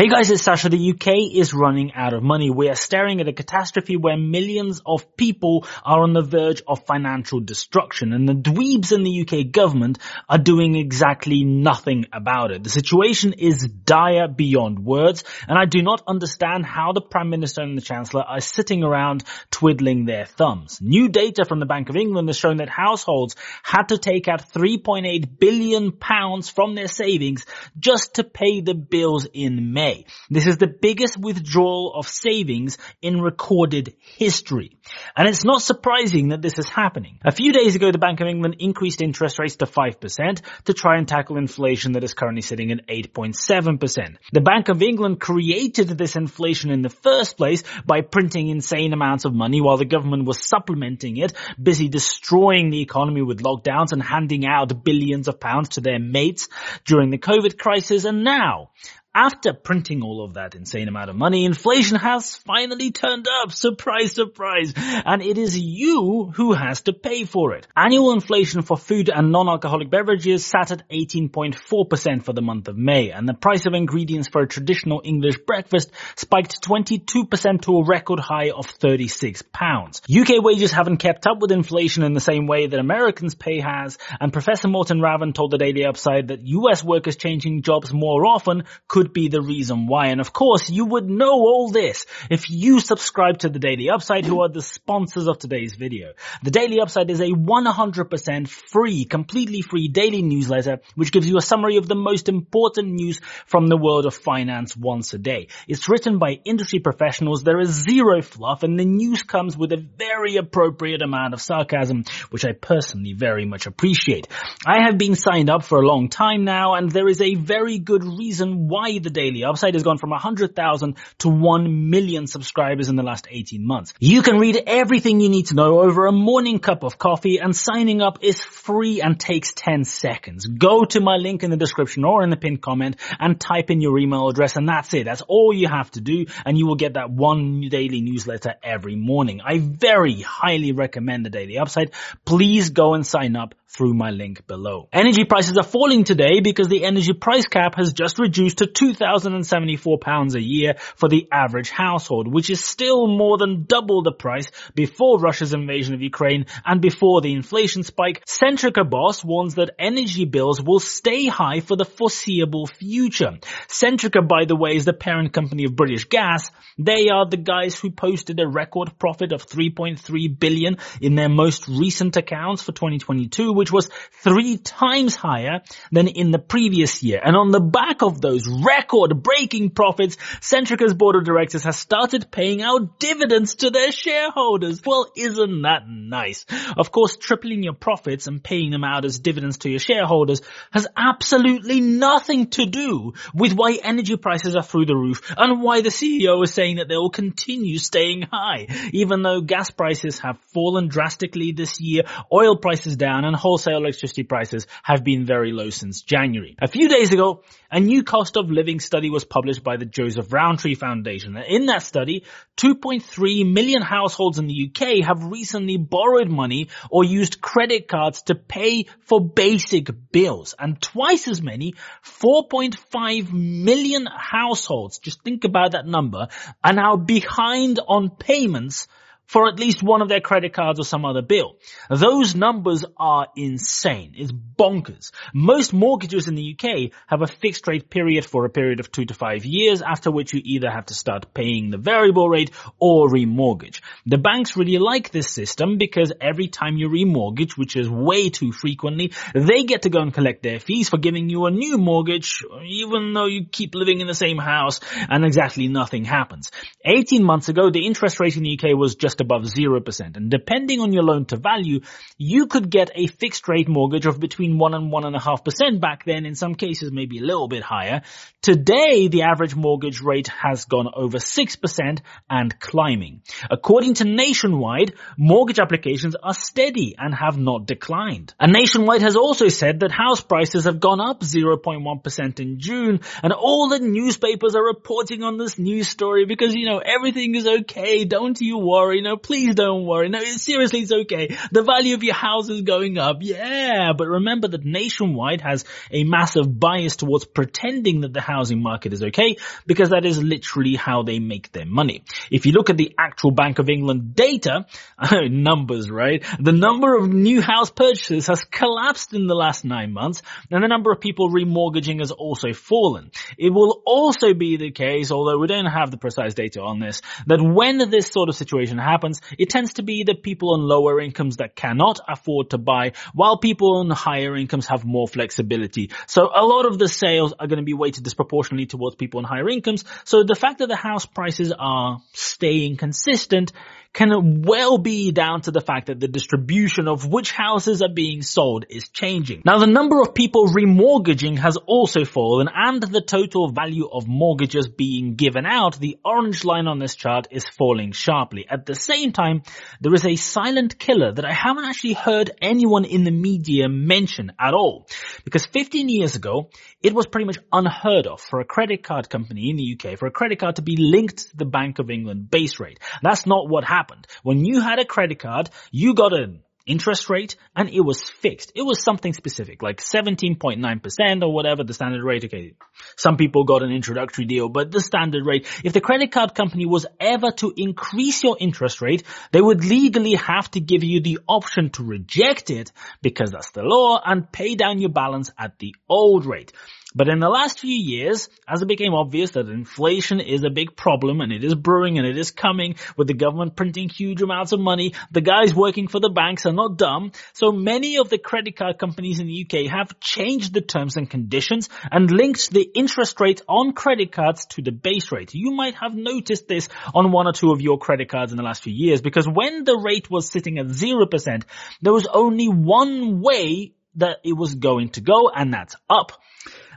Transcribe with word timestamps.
Hey 0.00 0.08
guys, 0.08 0.30
it's 0.30 0.44
Sasha. 0.44 0.70
The 0.70 0.92
UK 0.92 1.36
is 1.36 1.52
running 1.52 1.92
out 1.92 2.14
of 2.14 2.22
money. 2.22 2.48
We 2.48 2.70
are 2.70 2.74
staring 2.74 3.20
at 3.20 3.28
a 3.28 3.34
catastrophe 3.34 3.98
where 3.98 4.16
millions 4.16 4.80
of 4.86 5.14
people 5.14 5.66
are 5.84 6.02
on 6.02 6.14
the 6.14 6.22
verge 6.22 6.62
of 6.66 6.86
financial 6.86 7.40
destruction 7.40 8.14
and 8.14 8.26
the 8.26 8.32
dweebs 8.32 8.92
in 8.92 9.02
the 9.02 9.20
UK 9.20 9.52
government 9.52 9.98
are 10.26 10.38
doing 10.38 10.74
exactly 10.74 11.44
nothing 11.44 12.06
about 12.14 12.50
it. 12.50 12.64
The 12.64 12.70
situation 12.70 13.34
is 13.34 13.68
dire 13.68 14.26
beyond 14.26 14.78
words 14.78 15.22
and 15.46 15.58
I 15.58 15.66
do 15.66 15.82
not 15.82 16.02
understand 16.06 16.64
how 16.64 16.92
the 16.92 17.02
Prime 17.02 17.28
Minister 17.28 17.60
and 17.60 17.76
the 17.76 17.82
Chancellor 17.82 18.22
are 18.22 18.40
sitting 18.40 18.82
around 18.82 19.24
twiddling 19.50 20.06
their 20.06 20.24
thumbs. 20.24 20.78
New 20.80 21.10
data 21.10 21.44
from 21.44 21.60
the 21.60 21.66
Bank 21.66 21.90
of 21.90 21.96
England 21.96 22.30
has 22.30 22.38
shown 22.38 22.56
that 22.56 22.70
households 22.70 23.36
had 23.62 23.88
to 23.88 23.98
take 23.98 24.28
out 24.28 24.50
3.8 24.50 25.38
billion 25.38 25.92
pounds 25.92 26.48
from 26.48 26.74
their 26.74 26.88
savings 26.88 27.44
just 27.78 28.14
to 28.14 28.24
pay 28.24 28.62
the 28.62 28.72
bills 28.74 29.26
in 29.34 29.74
May. 29.74 29.89
May. 29.90 30.04
This 30.28 30.46
is 30.46 30.58
the 30.58 30.66
biggest 30.66 31.16
withdrawal 31.18 31.94
of 31.94 32.06
savings 32.06 32.78
in 33.02 33.20
recorded 33.20 33.94
history. 34.00 34.78
And 35.16 35.28
it's 35.28 35.44
not 35.44 35.62
surprising 35.62 36.28
that 36.28 36.42
this 36.42 36.58
is 36.58 36.68
happening. 36.68 37.18
A 37.24 37.32
few 37.32 37.52
days 37.52 37.74
ago, 37.74 37.90
the 37.90 37.98
Bank 37.98 38.20
of 38.20 38.28
England 38.28 38.56
increased 38.58 39.02
interest 39.02 39.38
rates 39.38 39.56
to 39.56 39.66
5% 39.66 40.40
to 40.64 40.74
try 40.74 40.96
and 40.98 41.08
tackle 41.08 41.36
inflation 41.36 41.92
that 41.92 42.04
is 42.04 42.14
currently 42.14 42.42
sitting 42.42 42.70
at 42.70 42.86
8.7%. 42.86 44.16
The 44.32 44.40
Bank 44.40 44.68
of 44.68 44.82
England 44.82 45.20
created 45.20 45.88
this 45.88 46.16
inflation 46.16 46.70
in 46.70 46.82
the 46.82 46.88
first 46.88 47.36
place 47.36 47.64
by 47.84 48.00
printing 48.02 48.48
insane 48.48 48.92
amounts 48.92 49.24
of 49.24 49.34
money 49.34 49.60
while 49.60 49.76
the 49.76 49.84
government 49.84 50.24
was 50.24 50.44
supplementing 50.46 51.16
it, 51.16 51.32
busy 51.60 51.88
destroying 51.88 52.70
the 52.70 52.82
economy 52.82 53.22
with 53.22 53.42
lockdowns 53.42 53.92
and 53.92 54.02
handing 54.02 54.46
out 54.46 54.84
billions 54.84 55.28
of 55.28 55.40
pounds 55.40 55.70
to 55.70 55.80
their 55.80 55.98
mates 55.98 56.48
during 56.84 57.10
the 57.10 57.18
COVID 57.18 57.58
crisis. 57.58 58.04
And 58.04 58.24
now, 58.24 58.70
after 59.14 59.52
printing 59.52 60.02
all 60.02 60.24
of 60.24 60.34
that 60.34 60.54
insane 60.54 60.86
amount 60.86 61.10
of 61.10 61.16
money, 61.16 61.44
inflation 61.44 61.96
has 61.96 62.36
finally 62.36 62.92
turned 62.92 63.26
up. 63.42 63.50
Surprise, 63.50 64.12
surprise. 64.12 64.72
And 64.76 65.20
it 65.20 65.36
is 65.36 65.58
you 65.58 66.30
who 66.36 66.52
has 66.52 66.82
to 66.82 66.92
pay 66.92 67.24
for 67.24 67.54
it. 67.54 67.66
Annual 67.76 68.12
inflation 68.12 68.62
for 68.62 68.76
food 68.76 69.10
and 69.12 69.32
non-alcoholic 69.32 69.90
beverages 69.90 70.46
sat 70.46 70.70
at 70.70 70.88
18.4% 70.90 72.22
for 72.22 72.32
the 72.32 72.40
month 72.40 72.68
of 72.68 72.76
May, 72.76 73.10
and 73.10 73.28
the 73.28 73.34
price 73.34 73.66
of 73.66 73.74
ingredients 73.74 74.28
for 74.28 74.42
a 74.42 74.48
traditional 74.48 75.02
English 75.04 75.38
breakfast 75.44 75.90
spiked 76.14 76.62
22% 76.62 77.62
to 77.62 77.72
a 77.72 77.84
record 77.84 78.20
high 78.20 78.50
of 78.50 78.66
36 78.66 79.42
pounds. 79.52 80.02
UK 80.08 80.42
wages 80.42 80.70
haven't 80.70 80.98
kept 80.98 81.26
up 81.26 81.40
with 81.40 81.50
inflation 81.50 82.04
in 82.04 82.12
the 82.12 82.20
same 82.20 82.46
way 82.46 82.68
that 82.68 82.78
Americans' 82.78 83.34
pay 83.34 83.58
has, 83.58 83.98
and 84.20 84.32
Professor 84.32 84.68
Morten 84.68 85.00
Ravn 85.00 85.34
told 85.34 85.50
the 85.50 85.58
Daily 85.58 85.84
Upside 85.84 86.28
that 86.28 86.46
US 86.46 86.84
workers 86.84 87.16
changing 87.16 87.62
jobs 87.62 87.92
more 87.92 88.24
often 88.24 88.64
could 88.86 88.99
could 89.00 89.14
be 89.14 89.28
the 89.28 89.40
reason 89.40 89.86
why. 89.86 90.08
And 90.08 90.20
of 90.20 90.30
course, 90.30 90.68
you 90.68 90.84
would 90.84 91.08
know 91.08 91.32
all 91.32 91.70
this 91.70 92.04
if 92.28 92.50
you 92.50 92.80
subscribe 92.80 93.38
to 93.38 93.48
the 93.48 93.58
Daily 93.58 93.88
Upside, 93.88 94.26
who 94.26 94.42
are 94.42 94.50
the 94.50 94.60
sponsors 94.60 95.26
of 95.26 95.38
today's 95.38 95.74
video. 95.74 96.12
The 96.42 96.50
Daily 96.50 96.80
Upside 96.82 97.08
is 97.08 97.20
a 97.20 97.30
100% 97.30 98.48
free, 98.48 99.06
completely 99.06 99.62
free 99.62 99.88
daily 99.88 100.20
newsletter, 100.20 100.80
which 100.96 101.12
gives 101.12 101.26
you 101.26 101.38
a 101.38 101.40
summary 101.40 101.78
of 101.78 101.88
the 101.88 101.94
most 101.94 102.28
important 102.28 102.92
news 102.92 103.22
from 103.46 103.68
the 103.68 103.78
world 103.78 104.04
of 104.04 104.14
finance 104.14 104.76
once 104.76 105.14
a 105.14 105.18
day. 105.18 105.48
It's 105.66 105.88
written 105.88 106.18
by 106.18 106.40
industry 106.44 106.80
professionals. 106.80 107.42
There 107.42 107.58
is 107.58 107.70
zero 107.70 108.20
fluff 108.20 108.64
and 108.64 108.78
the 108.78 108.84
news 108.84 109.22
comes 109.22 109.56
with 109.56 109.72
a 109.72 109.82
very 109.96 110.36
appropriate 110.36 111.00
amount 111.00 111.32
of 111.32 111.40
sarcasm, 111.40 112.04
which 112.28 112.44
I 112.44 112.52
personally 112.52 113.14
very 113.14 113.46
much 113.46 113.64
appreciate. 113.64 114.28
I 114.66 114.82
have 114.84 114.98
been 114.98 115.14
signed 115.14 115.48
up 115.48 115.64
for 115.64 115.78
a 115.78 115.86
long 115.86 116.10
time 116.10 116.44
now 116.44 116.74
and 116.74 116.90
there 116.90 117.08
is 117.08 117.22
a 117.22 117.36
very 117.36 117.78
good 117.78 118.04
reason 118.04 118.68
why 118.68 118.89
why 118.90 118.98
the 118.98 119.10
Daily 119.10 119.44
Upside 119.44 119.74
has 119.74 119.82
gone 119.82 119.98
from 119.98 120.10
100,000 120.10 120.96
to 121.18 121.28
1 121.28 121.90
million 121.90 122.26
subscribers 122.26 122.88
in 122.88 122.96
the 122.96 123.02
last 123.02 123.26
18 123.30 123.64
months. 123.64 123.94
You 124.00 124.22
can 124.22 124.38
read 124.38 124.62
everything 124.66 125.20
you 125.20 125.28
need 125.28 125.46
to 125.46 125.54
know 125.54 125.80
over 125.80 126.06
a 126.06 126.12
morning 126.12 126.58
cup 126.58 126.82
of 126.82 126.98
coffee 126.98 127.38
and 127.38 127.54
signing 127.54 128.00
up 128.00 128.18
is 128.22 128.40
free 128.40 129.00
and 129.00 129.18
takes 129.18 129.52
10 129.54 129.84
seconds. 129.84 130.46
Go 130.46 130.84
to 130.84 131.00
my 131.00 131.16
link 131.16 131.42
in 131.42 131.50
the 131.50 131.56
description 131.56 132.04
or 132.04 132.22
in 132.22 132.30
the 132.30 132.36
pinned 132.36 132.62
comment 132.62 132.96
and 133.18 133.40
type 133.40 133.70
in 133.70 133.80
your 133.80 133.98
email 133.98 134.28
address 134.28 134.56
and 134.56 134.68
that's 134.68 134.92
it. 134.94 135.04
That's 135.04 135.22
all 135.22 135.52
you 135.52 135.68
have 135.68 135.90
to 135.92 136.00
do 136.00 136.26
and 136.44 136.58
you 136.58 136.66
will 136.66 136.76
get 136.76 136.94
that 136.94 137.10
one 137.10 137.68
daily 137.68 138.00
newsletter 138.00 138.54
every 138.62 138.96
morning. 138.96 139.40
I 139.44 139.58
very 139.58 140.20
highly 140.20 140.72
recommend 140.72 141.24
the 141.24 141.30
Daily 141.30 141.58
Upside. 141.58 141.92
Please 142.24 142.70
go 142.70 142.94
and 142.94 143.06
sign 143.06 143.36
up 143.36 143.54
through 143.70 143.94
my 143.94 144.10
link 144.10 144.46
below. 144.46 144.88
Energy 144.92 145.24
prices 145.24 145.56
are 145.56 145.64
falling 145.64 146.02
today 146.02 146.40
because 146.40 146.68
the 146.68 146.84
energy 146.84 147.12
price 147.12 147.46
cap 147.46 147.76
has 147.76 147.92
just 147.92 148.18
reduced 148.18 148.58
to 148.58 148.66
£2,074 148.66 150.34
a 150.34 150.42
year 150.42 150.74
for 150.96 151.08
the 151.08 151.28
average 151.30 151.70
household, 151.70 152.26
which 152.32 152.50
is 152.50 152.64
still 152.64 153.06
more 153.06 153.38
than 153.38 153.64
double 153.66 154.02
the 154.02 154.12
price 154.12 154.50
before 154.74 155.20
Russia's 155.20 155.54
invasion 155.54 155.94
of 155.94 156.02
Ukraine 156.02 156.46
and 156.64 156.80
before 156.80 157.20
the 157.20 157.32
inflation 157.32 157.84
spike. 157.84 158.24
Centrica 158.26 158.88
boss 158.88 159.24
warns 159.24 159.54
that 159.54 159.74
energy 159.78 160.24
bills 160.24 160.60
will 160.60 160.80
stay 160.80 161.26
high 161.26 161.60
for 161.60 161.76
the 161.76 161.84
foreseeable 161.84 162.66
future. 162.66 163.38
Centrica, 163.68 164.26
by 164.26 164.46
the 164.46 164.56
way, 164.56 164.74
is 164.74 164.84
the 164.84 164.92
parent 164.92 165.32
company 165.32 165.64
of 165.64 165.76
British 165.76 166.04
Gas. 166.04 166.50
They 166.76 167.08
are 167.08 167.28
the 167.28 167.36
guys 167.36 167.78
who 167.78 167.90
posted 167.90 168.40
a 168.40 168.48
record 168.48 168.98
profit 168.98 169.32
of 169.32 169.46
3.3 169.46 170.38
billion 170.38 170.78
in 171.00 171.14
their 171.14 171.28
most 171.28 171.68
recent 171.68 172.16
accounts 172.16 172.62
for 172.62 172.72
2022, 172.72 173.59
which 173.60 173.70
was 173.70 173.90
three 174.24 174.56
times 174.56 175.14
higher 175.14 175.60
than 175.92 176.08
in 176.08 176.30
the 176.30 176.38
previous 176.38 177.02
year. 177.02 177.20
And 177.22 177.36
on 177.36 177.50
the 177.50 177.60
back 177.60 178.00
of 178.00 178.22
those 178.22 178.48
record 178.48 179.22
breaking 179.22 179.70
profits, 179.70 180.16
Centrica's 180.40 180.94
board 180.94 181.14
of 181.14 181.24
directors 181.24 181.64
has 181.64 181.76
started 181.78 182.30
paying 182.30 182.62
out 182.62 182.98
dividends 182.98 183.56
to 183.56 183.68
their 183.68 183.92
shareholders. 183.92 184.80
Well, 184.82 185.12
isn't 185.14 185.62
that 185.62 185.82
nice? 185.86 186.46
Of 186.74 186.90
course, 186.90 187.18
tripling 187.18 187.62
your 187.62 187.74
profits 187.74 188.26
and 188.26 188.42
paying 188.42 188.70
them 188.70 188.82
out 188.82 189.04
as 189.04 189.18
dividends 189.18 189.58
to 189.58 189.68
your 189.68 189.78
shareholders 189.78 190.40
has 190.70 190.86
absolutely 190.96 191.82
nothing 191.82 192.46
to 192.52 192.64
do 192.64 193.12
with 193.34 193.52
why 193.52 193.78
energy 193.82 194.16
prices 194.16 194.56
are 194.56 194.62
through 194.62 194.86
the 194.86 194.96
roof 194.96 195.34
and 195.36 195.60
why 195.60 195.82
the 195.82 195.90
CEO 195.90 196.42
is 196.42 196.54
saying 196.54 196.76
that 196.76 196.88
they 196.88 196.96
will 196.96 197.10
continue 197.10 197.76
staying 197.76 198.22
high. 198.22 198.68
Even 198.94 199.20
though 199.20 199.42
gas 199.42 199.70
prices 199.70 200.20
have 200.20 200.38
fallen 200.54 200.88
drastically 200.88 201.52
this 201.52 201.78
year, 201.78 202.04
oil 202.32 202.56
prices 202.56 202.96
down 202.96 203.24
and 203.24 203.36
wholesale 203.50 203.78
electricity 203.78 204.22
prices 204.22 204.68
have 204.84 205.02
been 205.02 205.26
very 205.26 205.50
low 205.50 205.70
since 205.70 206.02
January. 206.02 206.54
A 206.62 206.68
few 206.68 206.88
days 206.88 207.12
ago, 207.12 207.42
a 207.68 207.80
new 207.80 208.04
cost 208.04 208.36
of 208.36 208.48
living 208.48 208.78
study 208.78 209.10
was 209.10 209.24
published 209.24 209.64
by 209.64 209.76
the 209.76 209.84
Joseph 209.84 210.32
Rowntree 210.32 210.76
Foundation. 210.76 211.36
In 211.36 211.66
that 211.66 211.82
study, 211.82 212.24
2.3 212.58 213.52
million 213.52 213.82
households 213.82 214.38
in 214.38 214.46
the 214.46 214.70
UK 214.70 215.04
have 215.04 215.24
recently 215.24 215.78
borrowed 215.78 216.28
money 216.28 216.68
or 216.90 217.02
used 217.02 217.40
credit 217.40 217.88
cards 217.88 218.22
to 218.22 218.36
pay 218.36 218.84
for 219.00 219.20
basic 219.20 219.88
bills. 220.12 220.54
And 220.56 220.80
twice 220.80 221.26
as 221.26 221.42
many, 221.42 221.74
4.5 222.04 223.32
million 223.32 224.06
households, 224.06 225.00
just 225.00 225.24
think 225.24 225.42
about 225.42 225.72
that 225.72 225.86
number, 225.86 226.28
are 226.62 226.72
now 226.72 226.94
behind 226.94 227.80
on 227.84 228.10
payments 228.10 228.86
for 229.30 229.46
at 229.46 229.60
least 229.60 229.80
one 229.80 230.02
of 230.02 230.08
their 230.08 230.20
credit 230.20 230.52
cards 230.52 230.80
or 230.80 230.84
some 230.84 231.04
other 231.04 231.22
bill. 231.22 231.56
Those 231.88 232.34
numbers 232.34 232.84
are 232.96 233.28
insane. 233.36 234.14
It's 234.16 234.32
bonkers. 234.32 235.12
Most 235.32 235.72
mortgages 235.72 236.26
in 236.26 236.34
the 236.34 236.56
UK 236.58 236.90
have 237.06 237.22
a 237.22 237.28
fixed 237.28 237.68
rate 237.68 237.88
period 237.88 238.24
for 238.24 238.44
a 238.44 238.50
period 238.50 238.80
of 238.80 238.90
two 238.90 239.04
to 239.04 239.14
five 239.14 239.44
years, 239.44 239.82
after 239.82 240.10
which 240.10 240.34
you 240.34 240.40
either 240.44 240.68
have 240.68 240.86
to 240.86 240.94
start 240.94 241.32
paying 241.32 241.70
the 241.70 241.78
variable 241.78 242.28
rate 242.28 242.50
or 242.80 243.08
remortgage. 243.08 243.80
The 244.04 244.18
banks 244.18 244.56
really 244.56 244.78
like 244.78 245.12
this 245.12 245.30
system 245.30 245.78
because 245.78 246.12
every 246.20 246.48
time 246.48 246.76
you 246.76 246.88
remortgage, 246.88 247.56
which 247.56 247.76
is 247.76 247.88
way 247.88 248.30
too 248.30 248.50
frequently, 248.50 249.12
they 249.32 249.62
get 249.62 249.82
to 249.82 249.90
go 249.90 250.00
and 250.00 250.12
collect 250.12 250.42
their 250.42 250.58
fees 250.58 250.88
for 250.88 250.98
giving 250.98 251.30
you 251.30 251.46
a 251.46 251.52
new 251.52 251.78
mortgage, 251.78 252.44
even 252.64 253.14
though 253.14 253.26
you 253.26 253.46
keep 253.46 253.76
living 253.76 254.00
in 254.00 254.08
the 254.08 254.14
same 254.14 254.38
house 254.38 254.80
and 255.08 255.24
exactly 255.24 255.68
nothing 255.68 256.04
happens. 256.04 256.50
18 256.84 257.22
months 257.22 257.48
ago, 257.48 257.70
the 257.70 257.86
interest 257.86 258.18
rate 258.18 258.36
in 258.36 258.42
the 258.42 258.58
UK 258.58 258.76
was 258.76 258.96
just 258.96 259.19
above 259.20 259.42
0%. 259.42 260.16
And 260.16 260.30
depending 260.30 260.80
on 260.80 260.92
your 260.92 261.02
loan 261.02 261.26
to 261.26 261.36
value, 261.36 261.80
you 262.18 262.46
could 262.46 262.70
get 262.70 262.90
a 262.94 263.06
fixed 263.06 263.48
rate 263.48 263.68
mortgage 263.68 264.06
of 264.06 264.20
between 264.20 264.58
1 264.58 264.74
and 264.74 264.92
1.5% 264.92 265.80
back 265.80 266.04
then, 266.04 266.26
in 266.26 266.34
some 266.34 266.54
cases 266.54 266.90
maybe 266.92 267.18
a 267.18 267.22
little 267.22 267.48
bit 267.48 267.62
higher. 267.62 268.02
Today, 268.42 269.08
the 269.08 269.22
average 269.22 269.54
mortgage 269.54 270.00
rate 270.00 270.28
has 270.28 270.64
gone 270.64 270.88
over 270.94 271.18
6% 271.18 272.00
and 272.28 272.60
climbing. 272.60 273.22
According 273.50 273.94
to 273.94 274.04
Nationwide, 274.04 274.94
mortgage 275.18 275.58
applications 275.58 276.16
are 276.16 276.34
steady 276.34 276.94
and 276.98 277.14
have 277.14 277.36
not 277.36 277.66
declined. 277.66 278.34
And 278.40 278.52
Nationwide 278.52 279.02
has 279.02 279.16
also 279.16 279.48
said 279.48 279.80
that 279.80 279.92
house 279.92 280.22
prices 280.22 280.64
have 280.64 280.80
gone 280.80 281.00
up 281.00 281.20
0.1% 281.20 282.40
in 282.40 282.58
June, 282.60 283.00
and 283.22 283.32
all 283.32 283.68
the 283.68 283.78
newspapers 283.78 284.54
are 284.54 284.64
reporting 284.64 285.22
on 285.22 285.36
this 285.36 285.58
news 285.58 285.88
story 285.88 286.24
because, 286.24 286.54
you 286.54 286.66
know, 286.66 286.78
everything 286.78 287.34
is 287.34 287.46
okay, 287.46 288.04
don't 288.04 288.40
you 288.40 288.58
worry, 288.58 289.02
no 289.02 289.09
No, 289.10 289.16
please 289.16 289.56
don't 289.56 289.86
worry. 289.86 290.08
No, 290.08 290.22
seriously, 290.22 290.82
it's 290.82 290.92
okay. 290.92 291.36
The 291.50 291.64
value 291.64 291.96
of 291.96 292.04
your 292.04 292.14
house 292.14 292.48
is 292.48 292.62
going 292.62 292.96
up. 292.96 293.16
Yeah, 293.22 293.92
but 293.98 294.06
remember 294.06 294.46
that 294.46 294.64
Nationwide 294.64 295.40
has 295.40 295.64
a 295.90 296.04
massive 296.04 296.46
bias 296.60 296.94
towards 296.94 297.24
pretending 297.24 298.02
that 298.02 298.12
the 298.12 298.20
housing 298.20 298.62
market 298.62 298.92
is 298.92 299.02
okay 299.02 299.36
because 299.66 299.88
that 299.88 300.04
is 300.04 300.22
literally 300.22 300.76
how 300.76 301.02
they 301.02 301.18
make 301.18 301.50
their 301.50 301.66
money. 301.66 302.04
If 302.30 302.46
you 302.46 302.52
look 302.52 302.70
at 302.70 302.76
the 302.76 302.94
actual 302.96 303.32
Bank 303.32 303.58
of 303.58 303.68
England 303.68 304.14
data, 304.14 304.66
oh, 305.10 305.26
numbers, 305.28 305.90
right? 305.90 306.24
The 306.38 306.52
number 306.52 306.94
of 306.96 307.12
new 307.12 307.42
house 307.42 307.70
purchases 307.70 308.28
has 308.28 308.44
collapsed 308.44 309.12
in 309.12 309.26
the 309.26 309.34
last 309.34 309.64
nine 309.64 309.92
months 309.92 310.22
and 310.52 310.62
the 310.62 310.68
number 310.68 310.92
of 310.92 311.00
people 311.00 311.30
remortgaging 311.30 311.98
has 311.98 312.12
also 312.12 312.52
fallen. 312.52 313.10
It 313.36 313.50
will 313.50 313.82
also 313.84 314.34
be 314.34 314.56
the 314.56 314.70
case, 314.70 315.10
although 315.10 315.38
we 315.38 315.48
don't 315.48 315.66
have 315.66 315.90
the 315.90 315.96
precise 315.96 316.34
data 316.34 316.62
on 316.62 316.78
this, 316.78 317.02
that 317.26 317.42
when 317.42 317.90
this 317.90 318.06
sort 318.06 318.28
of 318.28 318.36
situation 318.36 318.78
happens, 319.00 319.20
it 319.38 319.48
tends 319.48 319.74
to 319.74 319.82
be 319.82 320.04
the 320.04 320.14
people 320.14 320.52
on 320.52 320.60
lower 320.60 321.00
incomes 321.00 321.38
that 321.38 321.56
cannot 321.56 322.00
afford 322.06 322.50
to 322.50 322.58
buy, 322.58 322.92
while 323.14 323.38
people 323.38 323.78
on 323.78 323.90
higher 323.90 324.36
incomes 324.36 324.66
have 324.66 324.84
more 324.84 325.08
flexibility. 325.08 325.90
So 326.06 326.30
a 326.34 326.44
lot 326.44 326.66
of 326.66 326.78
the 326.78 326.88
sales 326.88 327.32
are 327.38 327.46
going 327.46 327.58
to 327.58 327.64
be 327.64 327.72
weighted 327.72 328.04
disproportionately 328.04 328.66
towards 328.66 328.96
people 328.96 329.18
on 329.18 329.24
higher 329.24 329.48
incomes. 329.48 329.84
So 330.04 330.22
the 330.22 330.34
fact 330.34 330.58
that 330.58 330.68
the 330.68 330.76
house 330.76 331.06
prices 331.06 331.52
are 331.58 331.98
staying 332.12 332.76
consistent 332.76 333.52
can 333.92 334.42
well 334.42 334.78
be 334.78 335.10
down 335.10 335.40
to 335.42 335.50
the 335.50 335.60
fact 335.60 335.86
that 335.86 335.98
the 335.98 336.08
distribution 336.08 336.86
of 336.86 337.06
which 337.06 337.32
houses 337.32 337.82
are 337.82 337.92
being 337.92 338.22
sold 338.22 338.64
is 338.70 338.88
changing. 338.88 339.42
Now 339.44 339.58
the 339.58 339.66
number 339.66 340.00
of 340.00 340.14
people 340.14 340.46
remortgaging 340.46 341.38
has 341.38 341.56
also 341.56 342.04
fallen 342.04 342.48
and 342.54 342.80
the 342.80 343.00
total 343.00 343.50
value 343.50 343.88
of 343.92 344.06
mortgages 344.06 344.68
being 344.68 345.16
given 345.16 345.44
out, 345.44 345.78
the 345.78 345.98
orange 346.04 346.44
line 346.44 346.68
on 346.68 346.78
this 346.78 346.94
chart 346.94 347.26
is 347.30 347.44
falling 347.44 347.90
sharply. 347.92 348.46
At 348.48 348.64
the 348.64 348.76
same 348.76 349.12
time, 349.12 349.42
there 349.80 349.94
is 349.94 350.06
a 350.06 350.16
silent 350.16 350.78
killer 350.78 351.12
that 351.12 351.24
I 351.24 351.32
haven't 351.32 351.64
actually 351.64 351.94
heard 351.94 352.30
anyone 352.40 352.84
in 352.84 353.02
the 353.02 353.10
media 353.10 353.68
mention 353.68 354.32
at 354.38 354.54
all. 354.54 354.86
Because 355.24 355.46
15 355.46 355.88
years 355.88 356.14
ago, 356.14 356.50
it 356.80 356.94
was 356.94 357.06
pretty 357.06 357.26
much 357.26 357.38
unheard 357.52 358.06
of 358.06 358.20
for 358.20 358.40
a 358.40 358.44
credit 358.44 358.84
card 358.84 359.10
company 359.10 359.50
in 359.50 359.56
the 359.56 359.76
UK 359.76 359.98
for 359.98 360.06
a 360.06 360.12
credit 360.12 360.38
card 360.38 360.56
to 360.56 360.62
be 360.62 360.76
linked 360.76 361.30
to 361.30 361.36
the 361.36 361.44
Bank 361.44 361.78
of 361.80 361.90
England 361.90 362.30
base 362.30 362.60
rate. 362.60 362.78
That's 363.02 363.26
not 363.26 363.48
what 363.48 363.64
happened 363.64 363.79
happened. 363.80 364.06
When 364.22 364.44
you 364.44 364.60
had 364.60 364.78
a 364.78 364.84
credit 364.84 365.18
card, 365.18 365.50
you 365.70 365.94
got 365.94 366.12
an 366.12 366.42
interest 366.66 367.08
rate 367.08 367.36
and 367.56 367.68
it 367.70 367.80
was 367.80 368.02
fixed. 368.02 368.52
It 368.54 368.62
was 368.62 368.82
something 368.82 369.12
specific, 369.12 369.62
like 369.62 369.80
17.9% 369.80 371.22
or 371.22 371.32
whatever 371.32 371.64
the 371.64 371.74
standard 371.74 372.04
rate. 372.04 372.24
Okay. 372.24 372.54
Some 372.96 373.16
people 373.16 373.44
got 373.44 373.62
an 373.62 373.72
introductory 373.72 374.26
deal, 374.26 374.48
but 374.48 374.70
the 374.70 374.80
standard 374.80 375.24
rate, 375.26 375.48
if 375.64 375.72
the 375.72 375.80
credit 375.80 376.12
card 376.12 376.34
company 376.34 376.66
was 376.66 376.86
ever 377.00 377.32
to 377.38 377.52
increase 377.56 378.22
your 378.22 378.36
interest 378.38 378.82
rate, 378.82 379.02
they 379.32 379.40
would 379.40 379.64
legally 379.64 380.14
have 380.14 380.50
to 380.52 380.60
give 380.60 380.84
you 380.84 381.00
the 381.00 381.18
option 381.26 381.70
to 381.70 381.82
reject 381.82 382.50
it 382.50 382.72
because 383.02 383.30
that's 383.30 383.50
the 383.52 383.62
law 383.62 384.00
and 384.04 384.30
pay 384.30 384.54
down 384.54 384.78
your 384.78 384.90
balance 384.90 385.30
at 385.38 385.58
the 385.58 385.74
old 385.88 386.26
rate. 386.26 386.52
But 386.94 387.08
in 387.08 387.20
the 387.20 387.28
last 387.28 387.60
few 387.60 387.74
years, 387.74 388.28
as 388.48 388.62
it 388.62 388.68
became 388.68 388.94
obvious 388.94 389.30
that 389.32 389.48
inflation 389.48 390.18
is 390.18 390.42
a 390.42 390.50
big 390.50 390.76
problem 390.76 391.20
and 391.20 391.32
it 391.32 391.44
is 391.44 391.54
brewing 391.54 391.98
and 391.98 392.06
it 392.06 392.18
is 392.18 392.32
coming 392.32 392.74
with 392.96 393.06
the 393.06 393.14
government 393.14 393.54
printing 393.54 393.88
huge 393.88 394.22
amounts 394.22 394.50
of 394.50 394.58
money, 394.58 394.94
the 395.12 395.20
guys 395.20 395.54
working 395.54 395.86
for 395.86 396.00
the 396.00 396.10
banks 396.10 396.46
are 396.46 396.52
not 396.52 396.76
dumb. 396.76 397.12
So 397.32 397.52
many 397.52 397.98
of 397.98 398.08
the 398.08 398.18
credit 398.18 398.56
card 398.56 398.78
companies 398.78 399.20
in 399.20 399.28
the 399.28 399.46
UK 399.46 399.70
have 399.70 400.00
changed 400.00 400.52
the 400.52 400.60
terms 400.60 400.96
and 400.96 401.08
conditions 401.08 401.68
and 401.92 402.10
linked 402.10 402.50
the 402.50 402.68
interest 402.74 403.20
rate 403.20 403.42
on 403.48 403.72
credit 403.72 404.10
cards 404.10 404.46
to 404.46 404.62
the 404.62 404.72
base 404.72 405.12
rate. 405.12 405.30
You 405.32 405.52
might 405.52 405.76
have 405.76 405.94
noticed 405.94 406.48
this 406.48 406.68
on 406.92 407.12
one 407.12 407.28
or 407.28 407.32
two 407.32 407.52
of 407.52 407.60
your 407.60 407.78
credit 407.78 408.08
cards 408.08 408.32
in 408.32 408.36
the 408.36 408.42
last 408.42 408.64
few 408.64 408.72
years 408.74 409.00
because 409.00 409.28
when 409.28 409.62
the 409.62 409.78
rate 409.78 410.10
was 410.10 410.28
sitting 410.28 410.58
at 410.58 410.66
0%, 410.66 411.42
there 411.82 411.92
was 411.92 412.08
only 412.12 412.48
one 412.48 413.20
way 413.20 413.74
that 413.96 414.18
it 414.24 414.32
was 414.32 414.54
going 414.54 414.88
to 414.90 415.00
go 415.00 415.30
and 415.34 415.52
that's 415.52 415.76
up. 415.88 416.12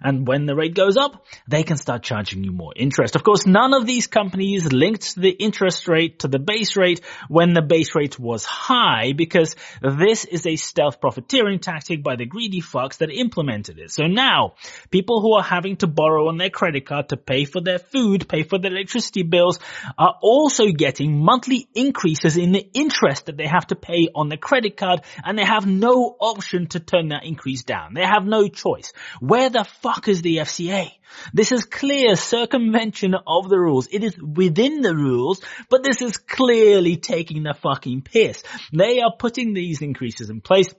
And 0.03 0.27
when 0.27 0.45
the 0.45 0.55
rate 0.55 0.75
goes 0.75 0.97
up, 0.97 1.25
they 1.47 1.63
can 1.63 1.77
start 1.77 2.03
charging 2.03 2.44
you 2.44 2.51
more 2.51 2.73
interest. 2.75 3.15
Of 3.15 3.23
course, 3.23 3.45
none 3.45 3.73
of 3.73 3.85
these 3.85 4.07
companies 4.07 4.71
linked 4.71 5.15
the 5.15 5.29
interest 5.29 5.88
rate 5.88 6.19
to 6.19 6.27
the 6.27 6.39
base 6.39 6.75
rate 6.75 7.01
when 7.29 7.53
the 7.53 7.61
base 7.61 7.95
rate 7.95 8.19
was 8.19 8.44
high 8.45 9.13
because 9.15 9.55
this 9.81 10.25
is 10.25 10.45
a 10.45 10.57
stealth 10.57 11.00
profiteering 11.00 11.59
tactic 11.59 12.03
by 12.03 12.15
the 12.15 12.25
greedy 12.25 12.61
fucks 12.61 12.97
that 12.97 13.09
implemented 13.09 13.79
it. 13.79 13.91
So 13.91 14.07
now, 14.07 14.55
people 14.91 15.21
who 15.21 15.33
are 15.33 15.44
having 15.44 15.77
to 15.77 15.88
borrow 15.88 16.27
on 16.27 16.38
their 16.38 16.50
credit 16.50 16.85
card 16.85 17.09
to 17.09 17.17
pay 17.17 17.45
for 17.45 17.61
their 17.61 17.79
food, 17.79 18.27
pay 18.27 18.44
for 18.44 18.59
their 18.59 18.71
electricity 18.71 19.23
bills, 19.23 19.59
are 19.97 20.15
also 20.21 20.67
getting 20.67 21.23
monthly 21.23 21.67
increases 21.73 22.35
in 22.35 22.51
the 22.51 22.67
interest 22.73 23.27
that 23.27 23.38
they 23.38 23.47
have 23.47 23.67
to 23.67 23.75
pay 23.75 24.09
on 24.13 24.29
the 24.29 24.38
credit 24.38 24.75
card 24.75 25.01
and 25.23 25.38
they 25.38 25.45
have 25.45 25.65
no 25.65 26.15
option 26.19 26.67
to 26.67 26.79
turn 26.79 27.09
that 27.09 27.25
increase 27.25 27.63
down. 27.63 27.94
They 27.94 28.05
have 28.05 28.25
no 28.25 28.47
choice. 28.47 28.91
Where 29.19 29.50
the 29.50 29.63
fuck 29.63 29.93
is 30.07 30.22
the 30.22 30.38
FCA? 30.38 30.92
This 31.34 31.51
is 31.51 31.66
clear 31.66 32.16
circumvention 32.16 33.16
of 33.16 33.50
the 33.50 33.60
rules. 33.60 33.88
It 33.92 34.04
is 34.04 34.18
within 34.18 34.81
the 34.81 34.95
rules, 34.95 35.42
but 35.69 35.84
this 35.84 36.01
is 36.01 36.18
clearly 36.18 36.98
taking 36.98 37.44
the 37.44 37.54
fucking 37.54 38.01
piss. 38.01 38.44
They 38.72 39.01
are 39.01 39.13
putting 39.18 39.54
these 39.54 39.81
increases 39.81 40.30
in 40.30 40.42
place. 40.42 40.74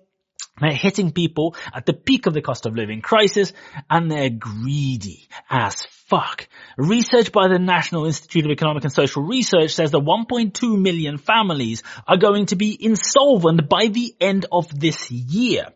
They're 0.60 0.72
hitting 0.72 1.10
people 1.10 1.56
at 1.74 1.84
the 1.84 1.92
peak 1.92 2.26
of 2.26 2.34
the 2.34 2.42
cost 2.42 2.64
of 2.64 2.76
living 2.76 3.00
crisis 3.00 3.52
and 3.90 4.08
they're 4.08 4.30
greedy 4.30 5.28
as 5.50 5.84
fuck. 6.06 6.46
Research 6.76 7.32
by 7.32 7.48
the 7.48 7.58
National 7.58 8.04
Institute 8.06 8.44
of 8.44 8.52
Economic 8.52 8.84
and 8.84 8.92
Social 8.92 9.24
Research 9.24 9.74
says 9.74 9.90
that 9.90 9.98
1.2 9.98 10.80
million 10.80 11.18
families 11.18 11.82
are 12.06 12.16
going 12.16 12.46
to 12.46 12.56
be 12.56 12.76
insolvent 12.78 13.68
by 13.68 13.88
the 13.88 14.14
end 14.20 14.46
of 14.52 14.68
this 14.78 15.10
year. 15.10 15.66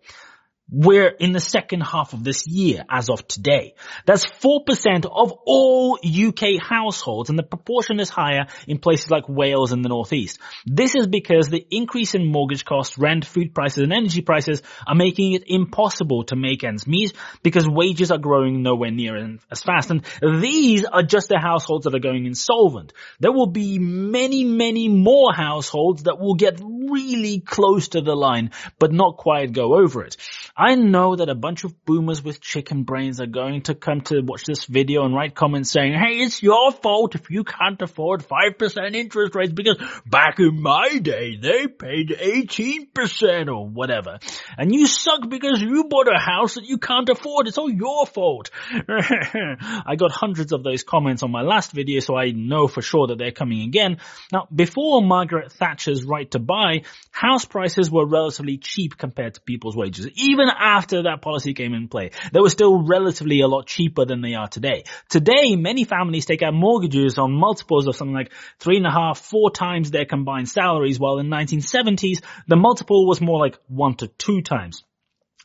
We're 0.70 1.08
in 1.08 1.32
the 1.32 1.40
second 1.40 1.80
half 1.80 2.12
of 2.12 2.24
this 2.24 2.46
year 2.46 2.84
as 2.90 3.08
of 3.08 3.26
today. 3.26 3.74
That's 4.04 4.26
4% 4.26 5.06
of 5.06 5.32
all 5.46 5.98
UK 6.04 6.60
households 6.60 7.30
and 7.30 7.38
the 7.38 7.42
proportion 7.42 8.00
is 8.00 8.10
higher 8.10 8.46
in 8.66 8.78
places 8.78 9.10
like 9.10 9.28
Wales 9.28 9.72
and 9.72 9.82
the 9.82 9.88
Northeast. 9.88 10.38
This 10.66 10.94
is 10.94 11.06
because 11.06 11.48
the 11.48 11.66
increase 11.70 12.14
in 12.14 12.30
mortgage 12.30 12.66
costs, 12.66 12.98
rent, 12.98 13.24
food 13.24 13.54
prices 13.54 13.82
and 13.82 13.92
energy 13.94 14.20
prices 14.20 14.62
are 14.86 14.94
making 14.94 15.32
it 15.32 15.44
impossible 15.46 16.24
to 16.24 16.36
make 16.36 16.64
ends 16.64 16.86
meet 16.86 17.14
because 17.42 17.66
wages 17.66 18.10
are 18.10 18.18
growing 18.18 18.62
nowhere 18.62 18.90
near 18.90 19.38
as 19.50 19.62
fast. 19.62 19.90
And 19.90 20.04
these 20.22 20.84
are 20.84 21.02
just 21.02 21.28
the 21.28 21.38
households 21.38 21.84
that 21.84 21.94
are 21.94 21.98
going 21.98 22.26
insolvent. 22.26 22.92
There 23.20 23.32
will 23.32 23.50
be 23.50 23.78
many, 23.78 24.44
many 24.44 24.88
more 24.88 25.32
households 25.32 26.02
that 26.02 26.18
will 26.18 26.34
get 26.34 26.60
really 26.60 27.40
close 27.40 27.88
to 27.88 28.00
the 28.00 28.14
line, 28.14 28.50
but 28.78 28.92
not 28.92 29.16
quite 29.16 29.52
go 29.52 29.74
over 29.74 30.04
it. 30.04 30.16
I 30.60 30.74
know 30.74 31.14
that 31.14 31.28
a 31.28 31.36
bunch 31.36 31.62
of 31.62 31.84
boomers 31.84 32.20
with 32.20 32.40
chicken 32.40 32.82
brains 32.82 33.20
are 33.20 33.26
going 33.26 33.62
to 33.62 33.76
come 33.76 34.00
to 34.06 34.22
watch 34.22 34.42
this 34.44 34.64
video 34.64 35.04
and 35.04 35.14
write 35.14 35.36
comments 35.36 35.70
saying, 35.70 35.92
hey, 35.92 36.16
it's 36.16 36.42
your 36.42 36.72
fault 36.72 37.14
if 37.14 37.30
you 37.30 37.44
can't 37.44 37.80
afford 37.80 38.26
5% 38.26 38.94
interest 38.96 39.36
rates 39.36 39.52
because 39.52 39.76
back 40.04 40.40
in 40.40 40.60
my 40.60 40.98
day, 40.98 41.36
they 41.40 41.68
paid 41.68 42.08
18% 42.08 43.46
or 43.46 43.68
whatever. 43.68 44.18
And 44.56 44.74
you 44.74 44.88
suck 44.88 45.28
because 45.28 45.62
you 45.62 45.84
bought 45.84 46.08
a 46.08 46.18
house 46.18 46.54
that 46.54 46.64
you 46.64 46.78
can't 46.78 47.08
afford. 47.08 47.46
It's 47.46 47.58
all 47.58 47.70
your 47.70 48.04
fault. 48.06 48.50
I 48.72 49.94
got 49.96 50.10
hundreds 50.10 50.52
of 50.52 50.64
those 50.64 50.82
comments 50.82 51.22
on 51.22 51.30
my 51.30 51.42
last 51.42 51.70
video, 51.70 52.00
so 52.00 52.16
I 52.16 52.32
know 52.32 52.66
for 52.66 52.82
sure 52.82 53.06
that 53.06 53.18
they're 53.18 53.30
coming 53.30 53.62
again. 53.62 53.98
Now, 54.32 54.48
before 54.52 55.02
Margaret 55.02 55.52
Thatcher's 55.52 56.02
right 56.02 56.28
to 56.32 56.40
buy, 56.40 56.82
house 57.12 57.44
prices 57.44 57.92
were 57.92 58.06
relatively 58.08 58.58
cheap 58.58 58.98
compared 58.98 59.34
to 59.34 59.40
people's 59.40 59.76
wages. 59.76 60.08
Even 60.16 60.47
even 60.48 60.60
after 60.60 61.02
that 61.04 61.22
policy 61.22 61.54
came 61.54 61.74
in 61.74 61.88
play, 61.88 62.10
they 62.32 62.40
were 62.40 62.50
still 62.50 62.86
relatively 62.86 63.40
a 63.40 63.48
lot 63.48 63.66
cheaper 63.66 64.04
than 64.04 64.22
they 64.22 64.34
are 64.34 64.48
today. 64.48 64.84
Today, 65.08 65.56
many 65.56 65.84
families 65.84 66.26
take 66.26 66.42
out 66.42 66.54
mortgages 66.54 67.18
on 67.18 67.32
multiples 67.32 67.86
of 67.86 67.96
something 67.96 68.14
like 68.14 68.32
three 68.58 68.76
and 68.76 68.86
a 68.86 68.90
half, 68.90 69.18
four 69.18 69.50
times 69.50 69.90
their 69.90 70.04
combined 70.04 70.48
salaries, 70.48 70.98
while 70.98 71.18
in 71.18 71.28
1970s, 71.28 72.22
the 72.46 72.56
multiple 72.56 73.06
was 73.06 73.20
more 73.20 73.38
like 73.38 73.58
one 73.68 73.94
to 73.96 74.08
two 74.08 74.42
times. 74.42 74.84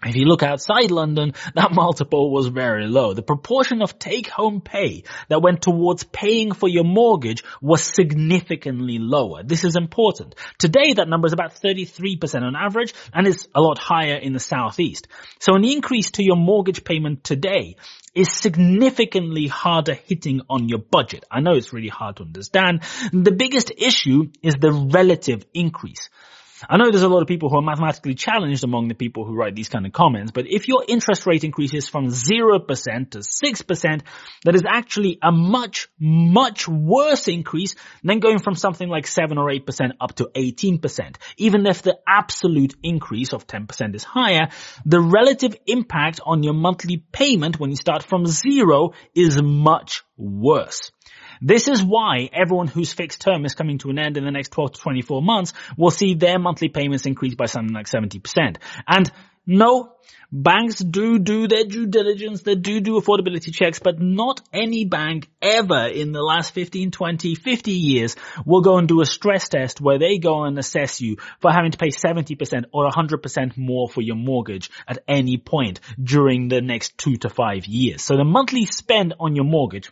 If 0.05 0.15
you 0.15 0.25
look 0.25 0.43
outside 0.43 0.91
London, 0.91 1.33
that 1.55 1.72
multiple 1.72 2.31
was 2.31 2.48
very 2.48 2.88
low. 2.88 3.13
The 3.13 3.22
proportion 3.22 3.81
of 3.81 4.00
take-home 4.00 4.62
pay 4.62 5.03
that 5.29 5.41
went 5.41 5.62
towards 5.62 6.03
paying 6.03 6.53
for 6.53 6.67
your 6.67 6.83
mortgage 6.83 7.43
was 7.62 7.83
significantly 7.83 9.00
lower. 9.00 9.43
This 9.43 9.63
is 9.63 9.75
important. 9.75 10.36
Today, 10.57 10.93
that 10.93 11.07
number 11.07 11.27
is 11.27 11.33
about 11.33 11.55
33% 11.55 12.43
on 12.43 12.55
average, 12.55 12.93
and 13.13 13.27
it's 13.27 13.48
a 13.55 13.62
lot 13.62 13.77
higher 13.77 14.15
in 14.15 14.33
the 14.33 14.39
southeast. 14.39 15.07
So 15.39 15.55
an 15.55 15.63
increase 15.63 16.12
to 16.12 16.24
your 16.24 16.38
mortgage 16.38 16.83
payment 16.83 17.24
today 17.24 17.77
is 18.13 18.31
significantly 18.31 19.48
harder 19.48 19.95
hitting 19.95 20.41
on 20.50 20.69
your 20.69 20.79
budget. 20.79 21.25
I 21.31 21.39
know 21.39 21.53
it's 21.53 21.74
really 21.74 21.89
hard 21.89 22.17
to 22.17 22.24
understand. 22.24 22.83
The 23.12 23.31
biggest 23.31 23.72
issue 23.75 24.31
is 24.43 24.55
the 24.55 24.72
relative 24.72 25.45
increase. 25.53 26.10
I 26.70 26.77
know 26.77 26.89
there's 26.89 27.03
a 27.03 27.10
lot 27.10 27.22
of 27.22 27.27
people 27.27 27.50
who 27.50 27.58
are 27.58 27.62
mathematically 27.62 28.15
challenged 28.15 28.63
among 28.63 28.88
the 28.88 28.96
people 28.96 29.25
who 29.25 29.36
write 29.36 29.55
these 29.55 29.70
kind 29.70 29.86
of 29.86 29.91
comments, 29.91 30.32
but 30.32 30.46
if 30.48 30.67
your 30.67 30.84
interest 30.88 31.25
rate 31.25 31.43
increases 31.43 31.89
from 31.89 32.08
0% 32.08 33.10
to 33.12 33.20
6%, 33.20 34.01
that 34.46 34.55
is 34.55 34.63
actually 34.67 35.20
a 35.22 35.32
much, 35.32 35.89
much 36.00 36.67
worse 36.67 37.27
increase 37.27 37.75
than 38.03 38.20
going 38.20 38.39
from 38.39 38.55
something 38.55 38.88
like 38.88 39.08
7 39.08 39.38
or 39.38 39.50
8% 39.50 39.91
up 40.00 40.15
to 40.15 40.25
18%. 40.36 41.15
Even 41.38 41.65
if 41.65 41.82
the 41.82 41.98
absolute 42.08 42.75
increase 42.84 43.34
of 43.34 43.48
10% 43.48 43.96
is 43.96 44.03
higher, 44.03 44.50
the 44.86 45.01
relative 45.01 45.55
impact 45.67 46.20
on 46.25 46.43
your 46.43 46.53
monthly 46.53 46.98
payment 47.12 47.60
when 47.60 47.70
you 47.70 47.75
start 47.75 48.03
from 48.03 48.25
zero 48.25 48.93
is 49.15 49.41
much 49.41 50.03
worse. 50.17 50.91
This 51.45 51.67
is 51.67 51.83
why 51.83 52.29
everyone 52.31 52.67
whose 52.67 52.93
fixed 52.93 53.19
term 53.19 53.43
is 53.43 53.53
coming 53.53 53.77
to 53.79 53.89
an 53.89 54.00
end 54.00 54.15
in 54.15 54.23
the 54.23 54.31
next 54.31 54.53
12 54.53 54.73
to 54.73 54.79
24 54.79 55.21
months 55.21 55.51
will 55.77 55.91
see 55.91 56.13
their 56.13 56.39
monthly 56.39 56.69
payments 56.69 57.05
increase 57.05 57.35
by 57.35 57.47
something 57.47 57.75
like 57.75 57.88
70%. 57.88 58.55
And 58.88 59.12
no, 59.45 59.91
banks 60.31 60.77
do 60.77 61.19
do 61.19 61.50
their 61.50 61.65
due 61.65 61.85
diligence, 61.85 62.43
they 62.43 62.55
do 62.55 62.79
do 62.79 62.97
affordability 62.97 63.53
checks, 63.53 63.79
but 63.79 64.00
not 64.00 64.39
any 64.53 64.85
bank 64.85 65.29
ever 65.41 65.88
in 65.88 66.13
the 66.13 66.21
last 66.21 66.53
15, 66.53 66.91
20, 66.91 67.35
50 67.35 67.71
years 67.71 68.15
will 68.45 68.62
go 68.62 68.77
and 68.77 68.88
do 68.88 69.01
a 69.01 69.05
stress 69.05 69.50
test 69.50 69.81
where 69.81 70.00
they 70.00 70.19
go 70.19 70.45
and 70.45 70.57
assess 70.57 71.01
you 71.01 71.17
for 71.41 71.51
having 71.51 71.71
to 71.71 71.77
pay 71.77 71.89
70% 71.89 72.67
or 72.71 72.89
100% 72.89 73.57
more 73.57 73.89
for 73.89 74.01
your 74.01 74.15
mortgage 74.15 74.71
at 74.88 75.03
any 75.09 75.35
point 75.35 75.81
during 76.01 76.47
the 76.47 76.62
next 76.62 76.97
two 76.97 77.17
to 77.17 77.29
five 77.29 77.65
years. 77.65 78.01
So 78.01 78.15
the 78.15 78.23
monthly 78.23 78.65
spend 78.65 79.15
on 79.19 79.35
your 79.35 79.45
mortgage 79.45 79.91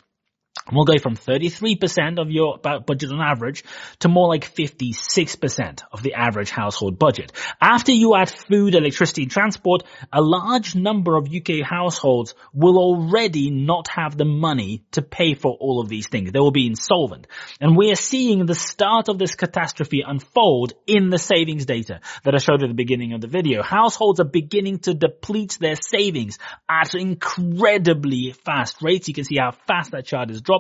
will 0.71 0.85
go 0.85 0.97
from 0.97 1.15
33% 1.15 2.19
of 2.19 2.31
your 2.31 2.57
budget 2.57 3.11
on 3.11 3.19
average 3.19 3.63
to 3.99 4.07
more 4.07 4.27
like 4.27 4.53
56% 4.53 5.81
of 5.91 6.03
the 6.03 6.13
average 6.13 6.49
household 6.49 6.99
budget. 6.99 7.31
After 7.59 7.91
you 7.91 8.15
add 8.15 8.29
food, 8.29 8.75
electricity, 8.75 9.23
and 9.23 9.31
transport, 9.31 9.83
a 10.13 10.21
large 10.21 10.75
number 10.75 11.17
of 11.17 11.27
UK 11.27 11.61
households 11.61 12.35
will 12.53 12.77
already 12.77 13.49
not 13.49 13.87
have 13.89 14.17
the 14.17 14.25
money 14.25 14.83
to 14.91 15.01
pay 15.01 15.33
for 15.33 15.57
all 15.59 15.81
of 15.81 15.89
these 15.89 16.07
things. 16.07 16.31
They 16.31 16.39
will 16.39 16.51
be 16.51 16.67
insolvent. 16.67 17.27
And 17.59 17.75
we 17.75 17.91
are 17.91 17.95
seeing 17.95 18.45
the 18.45 18.55
start 18.55 19.09
of 19.09 19.17
this 19.17 19.35
catastrophe 19.35 20.03
unfold 20.05 20.73
in 20.87 21.09
the 21.09 21.19
savings 21.19 21.65
data 21.65 22.01
that 22.23 22.35
I 22.35 22.37
showed 22.37 22.63
at 22.63 22.69
the 22.69 22.75
beginning 22.75 23.13
of 23.13 23.21
the 23.21 23.27
video. 23.27 23.63
Households 23.63 24.19
are 24.19 24.25
beginning 24.25 24.79
to 24.79 24.93
deplete 24.93 25.57
their 25.59 25.75
savings 25.75 26.37
at 26.69 26.93
incredibly 26.93 28.33
fast 28.45 28.81
rates. 28.81 29.07
You 29.07 29.13
can 29.13 29.23
see 29.23 29.37
how 29.37 29.51
fast 29.51 29.91
that 29.91 30.05
chart 30.05 30.29
is 30.29 30.41
dropping 30.41 30.50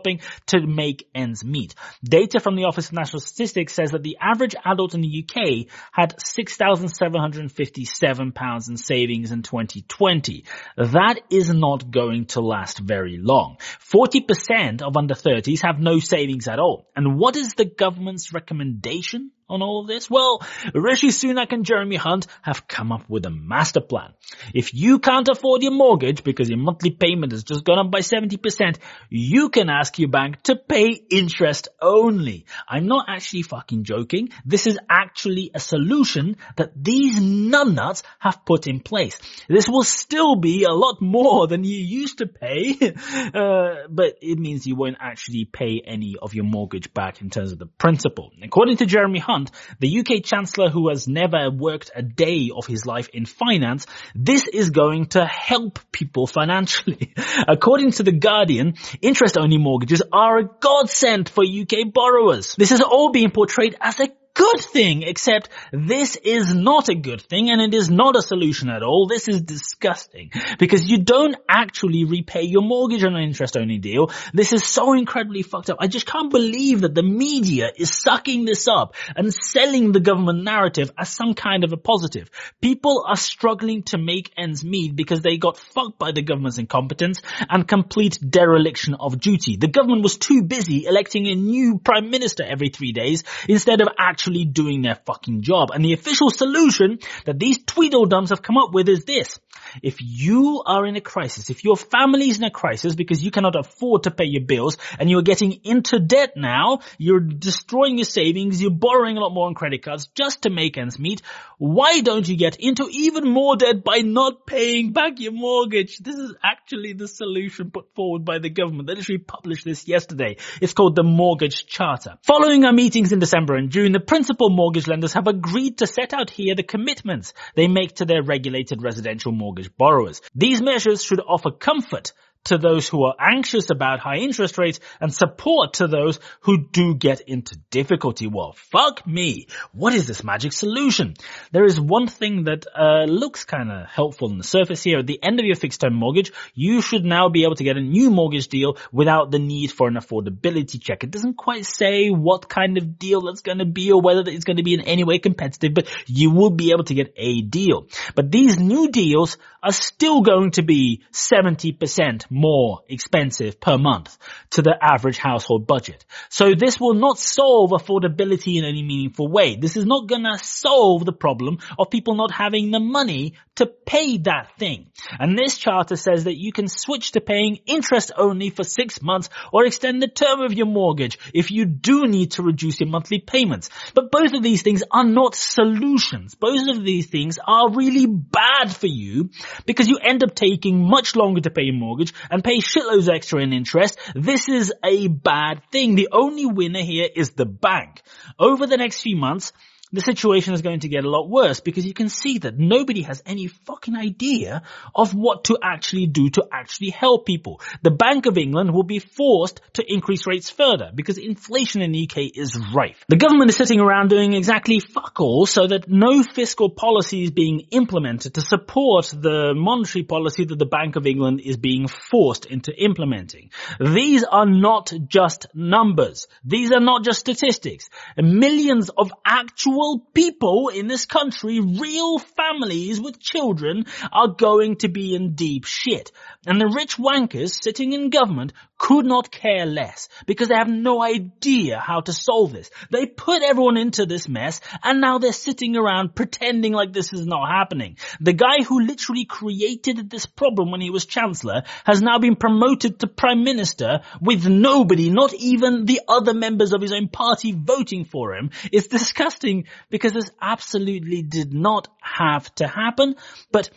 to 0.47 0.65
make 0.65 1.07
ends 1.13 1.43
meet. 1.43 1.75
Data 2.03 2.39
from 2.39 2.55
the 2.55 2.63
Office 2.65 2.87
of 2.87 2.93
National 2.93 3.19
Statistics 3.19 3.73
says 3.73 3.91
that 3.91 4.01
the 4.03 4.17
average 4.21 4.55
adult 4.63 4.93
in 4.93 5.01
the 5.01 5.23
UK 5.23 5.67
had 5.91 6.15
£6,757 6.17 8.69
in 8.69 8.77
savings 8.77 9.31
in 9.31 9.41
2020. 9.41 10.45
That 10.77 11.19
is 11.29 11.49
not 11.49 11.91
going 11.91 12.27
to 12.27 12.39
last 12.41 12.79
very 12.79 13.17
long. 13.17 13.57
40% 13.91 14.81
of 14.81 14.95
under 14.97 15.13
30s 15.13 15.61
have 15.63 15.79
no 15.79 15.99
savings 15.99 16.47
at 16.47 16.59
all. 16.59 16.87
And 16.95 17.17
what 17.17 17.35
is 17.35 17.53
the 17.53 17.65
government's 17.65 18.33
recommendation? 18.33 19.31
On 19.51 19.61
all 19.61 19.81
of 19.81 19.87
this? 19.87 20.09
Well, 20.09 20.41
Rishi 20.73 21.09
Sunak 21.09 21.51
and 21.51 21.65
Jeremy 21.65 21.97
Hunt 21.97 22.27
have 22.41 22.67
come 22.67 22.91
up 22.91 23.09
with 23.09 23.25
a 23.25 23.29
master 23.29 23.81
plan. 23.81 24.13
If 24.53 24.73
you 24.73 24.99
can't 24.99 25.27
afford 25.27 25.61
your 25.61 25.73
mortgage 25.73 26.23
because 26.23 26.49
your 26.49 26.57
monthly 26.57 26.91
payment 26.91 27.33
has 27.33 27.43
just 27.43 27.65
gone 27.65 27.79
up 27.79 27.91
by 27.91 27.99
70%, 27.99 28.77
you 29.09 29.49
can 29.49 29.69
ask 29.69 29.99
your 29.99 30.09
bank 30.09 30.41
to 30.43 30.55
pay 30.55 30.89
interest 31.09 31.67
only. 31.81 32.45
I'm 32.67 32.87
not 32.87 33.05
actually 33.09 33.43
fucking 33.43 33.83
joking. 33.83 34.29
This 34.45 34.67
is 34.67 34.79
actually 34.89 35.51
a 35.53 35.59
solution 35.59 36.37
that 36.55 36.71
these 36.75 37.19
numbnuts 37.19 38.03
have 38.19 38.45
put 38.45 38.67
in 38.67 38.79
place. 38.79 39.19
This 39.49 39.67
will 39.67 39.83
still 39.83 40.37
be 40.37 40.63
a 40.63 40.71
lot 40.71 41.01
more 41.01 41.47
than 41.47 41.63
you 41.63 41.77
used 41.77 42.19
to 42.19 42.27
pay, 42.27 42.77
uh, 43.33 43.87
but 43.89 44.15
it 44.21 44.39
means 44.39 44.65
you 44.65 44.75
won't 44.75 44.97
actually 44.99 45.45
pay 45.45 45.81
any 45.85 46.15
of 46.21 46.33
your 46.33 46.45
mortgage 46.45 46.93
back 46.93 47.21
in 47.21 47.29
terms 47.29 47.51
of 47.51 47.59
the 47.59 47.65
principal. 47.65 48.31
According 48.41 48.77
to 48.77 48.85
Jeremy 48.85 49.19
Hunt, 49.19 49.40
The 49.79 49.99
UK 49.99 50.23
Chancellor 50.23 50.69
who 50.69 50.89
has 50.89 51.07
never 51.07 51.49
worked 51.49 51.91
a 51.95 52.01
day 52.01 52.51
of 52.55 52.67
his 52.67 52.85
life 52.85 53.09
in 53.13 53.25
finance, 53.25 53.87
this 54.15 54.47
is 54.47 54.69
going 54.69 55.07
to 55.07 55.25
help 55.25 55.79
people 55.91 56.27
financially. 56.39 57.13
According 57.47 57.91
to 57.93 58.03
The 58.03 58.11
Guardian, 58.11 58.75
interest-only 59.01 59.57
mortgages 59.57 60.01
are 60.11 60.37
a 60.37 60.49
godsend 60.59 61.29
for 61.29 61.43
UK 61.43 61.91
borrowers. 61.93 62.55
This 62.57 62.71
is 62.71 62.81
all 62.81 63.11
being 63.11 63.31
portrayed 63.31 63.75
as 63.81 63.99
a 63.99 64.09
good 64.51 64.61
thing, 64.65 65.03
except 65.03 65.49
this 65.71 66.15
is 66.15 66.53
not 66.53 66.89
a 66.89 66.95
good 66.95 67.21
thing 67.21 67.49
and 67.49 67.61
it 67.61 67.73
is 67.73 67.89
not 67.89 68.15
a 68.15 68.21
solution 68.21 68.69
at 68.69 68.83
all. 68.83 69.07
This 69.07 69.27
is 69.27 69.41
disgusting 69.41 70.31
because 70.59 70.89
you 70.89 70.99
don't 70.99 71.35
actually 71.47 72.05
repay 72.05 72.43
your 72.43 72.61
mortgage 72.61 73.03
on 73.03 73.15
an 73.15 73.23
interest 73.23 73.57
only 73.57 73.77
deal. 73.77 74.11
This 74.33 74.53
is 74.53 74.65
so 74.65 74.93
incredibly 74.93 75.43
fucked 75.43 75.69
up. 75.69 75.77
I 75.79 75.87
just 75.87 76.05
can't 76.05 76.31
believe 76.31 76.81
that 76.81 76.95
the 76.95 77.03
media 77.03 77.71
is 77.75 77.95
sucking 78.01 78.45
this 78.45 78.67
up 78.67 78.95
and 79.15 79.33
selling 79.33 79.91
the 79.91 79.99
government 79.99 80.43
narrative 80.43 80.91
as 80.97 81.09
some 81.09 81.33
kind 81.33 81.63
of 81.63 81.73
a 81.73 81.77
positive. 81.77 82.29
People 82.61 83.05
are 83.07 83.15
struggling 83.15 83.83
to 83.83 83.97
make 83.97 84.31
ends 84.37 84.63
meet 84.63 84.95
because 84.95 85.21
they 85.21 85.37
got 85.37 85.57
fucked 85.57 85.97
by 85.97 86.11
the 86.11 86.21
government's 86.21 86.57
incompetence 86.57 87.21
and 87.49 87.67
complete 87.67 88.17
dereliction 88.27 88.95
of 88.95 89.19
duty. 89.19 89.57
The 89.57 89.67
government 89.67 90.03
was 90.03 90.17
too 90.17 90.43
busy 90.43 90.85
electing 90.85 91.27
a 91.27 91.35
new 91.35 91.79
prime 91.79 92.09
minister 92.09 92.43
every 92.43 92.69
three 92.69 92.91
days 92.91 93.23
instead 93.47 93.81
of 93.81 93.87
actually 93.97 94.40
actually 94.41 94.51
doing 94.51 94.81
their 94.81 94.99
fucking 95.05 95.41
job. 95.41 95.71
And 95.73 95.83
the 95.83 95.93
official 95.93 96.29
solution 96.29 96.99
that 97.25 97.39
these 97.39 97.59
Tweedledums 97.63 98.29
have 98.29 98.41
come 98.41 98.57
up 98.57 98.73
with 98.73 98.89
is 98.89 99.05
this. 99.05 99.39
If 99.81 99.97
you 100.01 100.63
are 100.65 100.85
in 100.85 100.95
a 100.95 101.01
crisis, 101.01 101.49
if 101.49 101.63
your 101.63 101.77
family 101.77 102.29
is 102.29 102.37
in 102.37 102.43
a 102.43 102.51
crisis 102.51 102.95
because 102.95 103.23
you 103.23 103.31
cannot 103.31 103.55
afford 103.55 104.03
to 104.03 104.11
pay 104.11 104.25
your 104.25 104.43
bills 104.43 104.77
and 104.99 105.09
you're 105.09 105.21
getting 105.21 105.61
into 105.63 105.99
debt 105.99 106.33
now, 106.35 106.79
you're 106.97 107.19
destroying 107.19 107.97
your 107.97 108.05
savings, 108.05 108.61
you're 108.61 108.71
borrowing 108.71 109.17
a 109.17 109.19
lot 109.19 109.33
more 109.33 109.47
on 109.47 109.53
credit 109.53 109.83
cards 109.83 110.09
just 110.15 110.43
to 110.43 110.49
make 110.49 110.77
ends 110.77 110.99
meet, 110.99 111.21
why 111.57 112.01
don't 112.01 112.27
you 112.27 112.37
get 112.37 112.57
into 112.59 112.89
even 112.91 113.29
more 113.29 113.55
debt 113.55 113.83
by 113.83 113.99
not 113.99 114.45
paying 114.45 114.93
back 114.93 115.19
your 115.19 115.31
mortgage? 115.31 115.99
This 115.99 116.15
is 116.15 116.33
actually 116.43 116.93
the 116.93 117.07
solution 117.07 117.71
put 117.71 117.93
forward 117.93 118.25
by 118.25 118.39
the 118.39 118.49
government. 118.49 118.87
They 118.87 118.95
literally 118.95 119.19
published 119.19 119.63
this 119.63 119.87
yesterday. 119.87 120.37
It's 120.59 120.73
called 120.73 120.95
the 120.95 121.03
Mortgage 121.03 121.67
Charter. 121.67 122.17
Following 122.23 122.65
our 122.65 122.73
meetings 122.73 123.11
in 123.11 123.19
December 123.19 123.55
and 123.55 123.69
June, 123.69 123.91
the 123.91 123.99
principal 123.99 124.30
mortgage 124.39 124.87
lenders 124.87 125.13
have 125.13 125.27
agreed 125.27 125.77
to 125.77 125.87
set 125.87 126.13
out 126.13 126.29
here 126.29 126.55
the 126.55 126.63
commitments 126.63 127.33
they 127.55 127.67
make 127.67 127.95
to 127.95 128.05
their 128.05 128.23
regulated 128.23 128.81
residential 128.81 129.31
mortgage 129.31 129.69
borrowers. 129.77 130.21
These 130.35 130.61
measures 130.61 131.03
should 131.03 131.19
offer 131.19 131.51
comfort 131.51 132.13
to 132.45 132.57
those 132.57 132.87
who 132.87 133.03
are 133.03 133.15
anxious 133.19 133.69
about 133.69 133.99
high 133.99 134.17
interest 134.17 134.57
rates 134.57 134.79
and 134.99 135.13
support 135.13 135.73
to 135.73 135.87
those 135.87 136.19
who 136.41 136.65
do 136.71 136.95
get 136.95 137.21
into 137.21 137.57
difficulty. 137.69 138.27
Well, 138.27 138.53
fuck 138.55 139.05
me. 139.05 139.47
What 139.73 139.93
is 139.93 140.07
this 140.07 140.23
magic 140.23 140.53
solution? 140.53 141.13
There 141.51 141.65
is 141.65 141.79
one 141.79 142.07
thing 142.07 142.45
that 142.45 142.65
uh, 142.75 143.03
looks 143.05 143.43
kind 143.43 143.71
of 143.71 143.87
helpful 143.87 144.29
on 144.29 144.37
the 144.37 144.43
surface 144.43 144.83
here. 144.83 144.99
At 144.99 145.07
the 145.07 145.21
end 145.21 145.39
of 145.39 145.45
your 145.45 145.55
fixed 145.55 145.81
term 145.81 145.93
mortgage, 145.93 146.31
you 146.55 146.81
should 146.81 147.05
now 147.05 147.29
be 147.29 147.43
able 147.43 147.55
to 147.55 147.63
get 147.63 147.77
a 147.77 147.81
new 147.81 148.09
mortgage 148.09 148.47
deal 148.47 148.77
without 148.91 149.29
the 149.29 149.39
need 149.39 149.71
for 149.71 149.87
an 149.87 149.95
affordability 149.95 150.81
check. 150.81 151.03
It 151.03 151.11
doesn't 151.11 151.37
quite 151.37 151.65
say 151.65 152.09
what 152.09 152.49
kind 152.49 152.77
of 152.77 152.97
deal 152.97 153.21
that's 153.21 153.41
going 153.41 153.59
to 153.59 153.65
be 153.65 153.91
or 153.91 154.01
whether 154.01 154.23
it's 154.25 154.45
going 154.45 154.57
to 154.57 154.63
be 154.63 154.73
in 154.73 154.81
any 154.81 155.03
way 155.03 155.19
competitive, 155.19 155.73
but 155.73 155.87
you 156.07 156.31
will 156.31 156.49
be 156.49 156.71
able 156.71 156.85
to 156.85 156.95
get 156.95 157.13
a 157.17 157.41
deal. 157.41 157.87
But 158.15 158.31
these 158.31 158.59
new 158.59 158.89
deals 158.89 159.37
are 159.61 159.71
still 159.71 160.21
going 160.21 160.51
to 160.51 160.63
be 160.63 161.03
70% 161.11 162.30
more 162.31 162.79
expensive 162.87 163.59
per 163.59 163.77
month 163.77 164.17
to 164.51 164.61
the 164.61 164.75
average 164.81 165.17
household 165.17 165.67
budget. 165.67 166.05
So 166.29 166.55
this 166.55 166.79
will 166.79 166.93
not 166.93 167.19
solve 167.19 167.71
affordability 167.71 168.57
in 168.57 168.65
any 168.65 168.81
meaningful 168.81 169.27
way. 169.27 169.57
This 169.57 169.75
is 169.75 169.85
not 169.85 170.07
gonna 170.07 170.37
solve 170.37 171.05
the 171.05 171.11
problem 171.11 171.59
of 171.77 171.89
people 171.89 172.15
not 172.15 172.31
having 172.31 172.71
the 172.71 172.79
money 172.79 173.33
to 173.55 173.65
pay 173.65 174.17
that 174.19 174.57
thing. 174.57 174.87
And 175.19 175.37
this 175.37 175.57
charter 175.57 175.95
says 175.95 176.23
that 176.23 176.37
you 176.37 176.51
can 176.51 176.67
switch 176.67 177.11
to 177.11 177.21
paying 177.21 177.59
interest 177.65 178.11
only 178.17 178.49
for 178.49 178.63
six 178.63 179.01
months 179.01 179.29
or 179.51 179.65
extend 179.65 180.01
the 180.01 180.07
term 180.07 180.41
of 180.41 180.53
your 180.53 180.65
mortgage 180.65 181.19
if 181.33 181.51
you 181.51 181.65
do 181.65 182.07
need 182.07 182.31
to 182.31 182.43
reduce 182.43 182.79
your 182.79 182.89
monthly 182.89 183.19
payments. 183.19 183.69
But 183.93 184.11
both 184.11 184.33
of 184.33 184.41
these 184.41 184.61
things 184.61 184.83
are 184.89 185.03
not 185.03 185.35
solutions. 185.35 186.35
Both 186.35 186.69
of 186.69 186.83
these 186.83 187.07
things 187.07 187.39
are 187.45 187.71
really 187.71 188.05
bad 188.05 188.73
for 188.73 188.87
you 188.87 189.29
because 189.65 189.87
you 189.87 189.99
end 190.01 190.23
up 190.23 190.33
taking 190.33 190.87
much 190.87 191.15
longer 191.15 191.41
to 191.41 191.49
pay 191.49 191.63
your 191.63 191.75
mortgage 191.75 192.13
and 192.29 192.43
pay 192.43 192.59
shitloads 192.59 193.09
extra 193.09 193.41
in 193.41 193.53
interest, 193.53 193.99
this 194.15 194.47
is 194.49 194.73
a 194.83 195.07
bad 195.07 195.61
thing. 195.71 195.95
The 195.95 196.09
only 196.11 196.45
winner 196.45 196.81
here 196.81 197.07
is 197.13 197.31
the 197.31 197.45
bank. 197.45 198.01
Over 198.37 198.67
the 198.67 198.77
next 198.77 199.01
few 199.01 199.17
months, 199.17 199.53
the 199.91 200.01
situation 200.01 200.53
is 200.53 200.61
going 200.61 200.81
to 200.81 200.87
get 200.87 201.03
a 201.03 201.09
lot 201.09 201.29
worse 201.29 201.59
because 201.59 201.85
you 201.85 201.93
can 201.93 202.09
see 202.09 202.37
that 202.39 202.57
nobody 202.57 203.01
has 203.01 203.21
any 203.25 203.47
fucking 203.47 203.95
idea 203.95 204.63
of 204.95 205.13
what 205.13 205.45
to 205.45 205.57
actually 205.61 206.07
do 206.07 206.29
to 206.29 206.47
actually 206.51 206.91
help 206.91 207.25
people. 207.25 207.59
The 207.81 207.91
Bank 207.91 208.25
of 208.25 208.37
England 208.37 208.73
will 208.73 208.83
be 208.83 208.99
forced 208.99 209.61
to 209.73 209.83
increase 209.85 210.25
rates 210.25 210.49
further 210.49 210.91
because 210.93 211.17
inflation 211.17 211.81
in 211.81 211.91
the 211.91 212.07
UK 212.09 212.31
is 212.35 212.57
rife. 212.73 213.03
The 213.09 213.17
government 213.17 213.49
is 213.49 213.57
sitting 213.57 213.81
around 213.81 214.09
doing 214.09 214.33
exactly 214.33 214.79
fuck 214.79 215.19
all 215.19 215.45
so 215.45 215.67
that 215.67 215.89
no 215.89 216.23
fiscal 216.23 216.69
policy 216.69 217.23
is 217.23 217.31
being 217.31 217.67
implemented 217.71 218.35
to 218.35 218.41
support 218.41 219.07
the 219.07 219.53
monetary 219.55 220.03
policy 220.03 220.45
that 220.45 220.59
the 220.59 220.65
Bank 220.65 220.95
of 220.95 221.05
England 221.05 221.41
is 221.43 221.57
being 221.57 221.87
forced 221.87 222.45
into 222.45 222.73
implementing. 222.73 223.49
These 223.79 224.23
are 224.23 224.45
not 224.45 224.93
just 225.07 225.47
numbers. 225.53 226.27
These 226.45 226.71
are 226.71 226.79
not 226.79 227.03
just 227.03 227.19
statistics. 227.19 227.89
Millions 228.17 228.89
of 228.89 229.11
actual 229.25 229.80
actual 229.81 230.07
people 230.13 230.69
in 230.69 230.87
this 230.87 231.05
country, 231.05 231.59
real 231.59 232.19
families 232.19 232.99
with 232.99 233.19
children 233.19 233.85
are 234.11 234.29
going 234.29 234.77
to 234.77 234.87
be 234.87 235.15
in 235.15 235.33
deep 235.35 235.65
shit. 235.65 236.11
And 236.45 236.59
the 236.59 236.67
rich 236.67 236.97
wankers 236.97 237.61
sitting 237.61 237.93
in 237.93 238.09
government 238.09 238.53
could 238.79 239.05
not 239.05 239.31
care 239.31 239.67
less 239.67 240.09
because 240.25 240.47
they 240.47 240.55
have 240.55 240.67
no 240.67 241.03
idea 241.03 241.77
how 241.79 242.01
to 242.01 242.11
solve 242.11 242.51
this. 242.51 242.71
They 242.89 243.05
put 243.05 243.43
everyone 243.43 243.77
into 243.77 244.07
this 244.07 244.27
mess 244.27 244.59
and 244.83 244.99
now 244.99 245.19
they're 245.19 245.33
sitting 245.33 245.77
around 245.77 246.15
pretending 246.15 246.73
like 246.73 246.91
this 246.91 247.13
is 247.13 247.27
not 247.27 247.47
happening. 247.47 247.97
The 248.19 248.33
guy 248.33 248.63
who 248.67 248.81
literally 248.81 249.25
created 249.25 250.09
this 250.09 250.25
problem 250.25 250.71
when 250.71 250.81
he 250.81 250.89
was 250.89 251.05
chancellor 251.05 251.61
has 251.85 252.01
now 252.01 252.17
been 252.17 252.35
promoted 252.35 252.99
to 252.99 253.07
prime 253.07 253.43
minister 253.43 254.01
with 254.19 254.47
nobody, 254.47 255.11
not 255.11 255.31
even 255.35 255.85
the 255.85 256.01
other 256.07 256.33
members 256.33 256.73
of 256.73 256.81
his 256.81 256.91
own 256.91 257.07
party 257.07 257.51
voting 257.55 258.05
for 258.05 258.33
him. 258.33 258.49
It's 258.71 258.87
disgusting 258.87 259.65
because 259.89 260.13
this 260.13 260.31
absolutely 260.41 261.21
did 261.21 261.53
not 261.53 261.87
have 262.01 262.53
to 262.55 262.67
happen, 262.67 263.15
but 263.51 263.69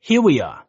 here 0.00 0.20
we 0.20 0.40
are. 0.40 0.62